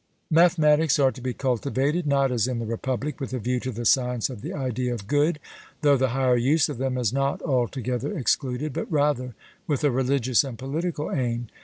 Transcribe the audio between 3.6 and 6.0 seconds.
the science of the idea of good, though